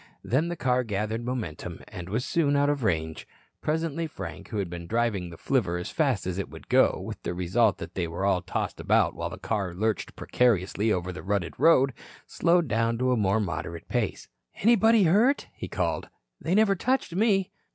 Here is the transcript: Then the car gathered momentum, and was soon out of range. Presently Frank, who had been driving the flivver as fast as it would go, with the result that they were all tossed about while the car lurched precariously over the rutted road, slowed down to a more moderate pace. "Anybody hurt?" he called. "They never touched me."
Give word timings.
Then 0.23 0.47
the 0.47 0.55
car 0.55 0.83
gathered 0.83 1.23
momentum, 1.23 1.83
and 1.89 2.09
was 2.09 2.25
soon 2.25 2.55
out 2.55 2.71
of 2.71 2.83
range. 2.83 3.27
Presently 3.61 4.07
Frank, 4.07 4.47
who 4.47 4.57
had 4.57 4.67
been 4.67 4.87
driving 4.87 5.29
the 5.29 5.37
flivver 5.37 5.77
as 5.79 5.91
fast 5.91 6.25
as 6.25 6.39
it 6.39 6.49
would 6.49 6.69
go, 6.69 6.99
with 6.99 7.21
the 7.21 7.35
result 7.35 7.77
that 7.77 7.93
they 7.93 8.07
were 8.07 8.25
all 8.25 8.41
tossed 8.41 8.79
about 8.79 9.13
while 9.13 9.29
the 9.29 9.37
car 9.37 9.75
lurched 9.75 10.15
precariously 10.15 10.91
over 10.91 11.11
the 11.11 11.21
rutted 11.21 11.53
road, 11.59 11.93
slowed 12.25 12.67
down 12.67 12.97
to 12.97 13.11
a 13.11 13.15
more 13.15 13.39
moderate 13.39 13.87
pace. 13.89 14.27
"Anybody 14.55 15.03
hurt?" 15.03 15.45
he 15.53 15.67
called. 15.67 16.09
"They 16.41 16.55
never 16.55 16.73
touched 16.75 17.13
me." 17.13 17.51